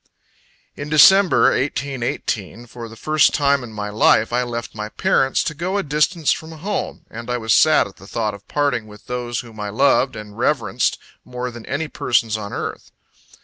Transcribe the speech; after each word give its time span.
In 0.75 0.89
December, 0.89 1.51
1818, 1.51 2.65
for 2.65 2.89
the 2.89 2.95
first 2.95 3.35
time 3.35 3.63
in 3.63 3.71
my 3.71 3.89
life, 3.91 4.33
I 4.33 4.41
left 4.41 4.73
my 4.73 4.89
parents, 4.89 5.43
to 5.43 5.53
go 5.53 5.77
a 5.77 5.83
distance 5.83 6.31
from 6.31 6.53
home; 6.53 7.05
and 7.11 7.29
I 7.29 7.37
was 7.37 7.53
sad 7.53 7.85
at 7.85 7.97
the 7.97 8.07
thought 8.07 8.33
of 8.33 8.47
parting 8.47 8.87
with 8.87 9.05
those 9.05 9.41
whom 9.41 9.59
I 9.59 9.69
loved 9.69 10.15
and 10.15 10.35
reverenced 10.35 10.97
more 11.23 11.51
than 11.51 11.67
any 11.67 11.87
persons 11.87 12.35
on 12.35 12.51
earth. 12.51 12.89